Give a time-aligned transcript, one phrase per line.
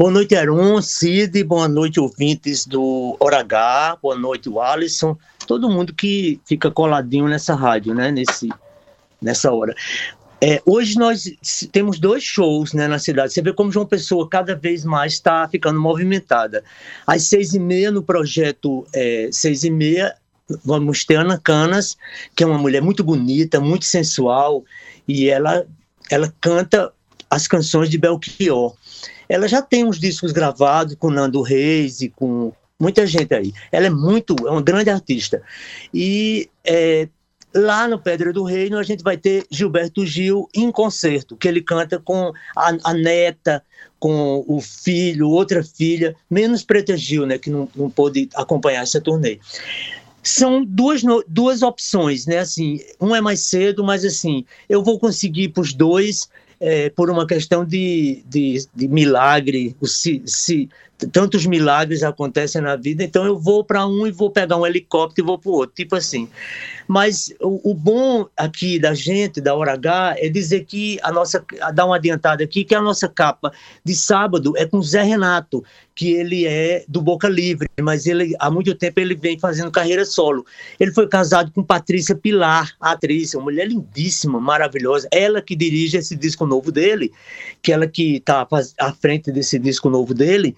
[0.00, 5.14] Boa noite, Aron, Cid, boa noite, ouvintes do Hora H, boa noite, o Alisson,
[5.46, 8.48] todo mundo que fica coladinho nessa rádio, né, nesse,
[9.20, 9.74] nessa hora.
[10.40, 11.24] É, hoje nós
[11.70, 13.34] temos dois shows né, na cidade.
[13.34, 16.64] Você vê como João Pessoa cada vez mais está ficando movimentada.
[17.06, 20.16] Às seis e meia, no projeto é, seis e meia,
[20.64, 21.98] vamos ter Ana Canas,
[22.34, 24.64] que é uma mulher muito bonita, muito sensual,
[25.06, 25.66] e ela,
[26.10, 26.90] ela canta
[27.30, 28.74] as canções de Belchior.
[29.28, 33.52] Ela já tem uns discos gravados com Nando Reis e com muita gente aí.
[33.70, 35.40] Ela é muito, é uma grande artista.
[35.94, 37.08] E é,
[37.52, 41.60] Lá no Pedra do Reino, a gente vai ter Gilberto Gil em concerto, que ele
[41.60, 43.62] canta com a, a neta,
[43.98, 49.00] com o filho, outra filha, menos Preta Gil, né, que não, não pôde acompanhar essa
[49.00, 49.40] turnê.
[50.22, 52.38] São duas, duas opções, né?
[52.38, 56.28] Assim, um é mais cedo, mas assim, eu vou conseguir para os dois
[56.60, 60.68] é, por uma questão de, de, de milagre, se, se,
[61.06, 65.24] tantos milagres acontecem na vida, então eu vou para um e vou pegar um helicóptero
[65.24, 66.28] e vou para o outro, tipo assim.
[66.86, 71.44] Mas o, o, bom aqui da gente, da Hora H, é dizer que a nossa,
[71.72, 73.52] dar uma adiantada aqui, que a nossa capa
[73.84, 78.50] de sábado é com Zé Renato, que ele é do Boca Livre, mas ele há
[78.50, 80.44] muito tempo ele vem fazendo carreira solo.
[80.78, 86.16] Ele foi casado com Patrícia Pilar, atriz, uma mulher lindíssima, maravilhosa, ela que dirige esse
[86.16, 87.10] disco novo dele,
[87.62, 88.46] que ela que está
[88.78, 90.54] à frente desse disco novo dele,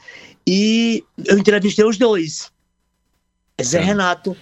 [0.46, 2.50] e eu entrevistei os dois.
[3.62, 4.36] Zé Renato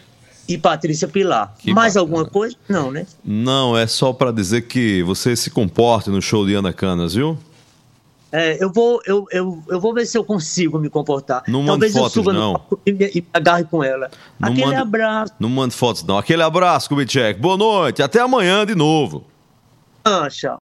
[0.49, 1.55] e Patrícia Pilar.
[1.59, 2.01] Que Mais bacana.
[2.01, 2.57] alguma coisa?
[2.69, 3.07] Não, né?
[3.25, 7.39] Não, é só para dizer que você se comporte no show de Ana Canas, viu?
[8.33, 11.43] É, eu vou, eu, eu, eu vou ver se eu consigo me comportar.
[11.49, 12.63] Não Talvez mande fotos, não.
[12.87, 14.09] E, me, e agarre com ela.
[14.39, 15.35] Não Aquele manda, abraço.
[15.41, 16.17] Não mande fotos, não.
[16.17, 17.41] Aquele abraço, Kubitschek.
[17.41, 18.03] Boa noite.
[18.03, 19.25] Até amanhã de novo.
[20.05, 20.60] Ah, tchau.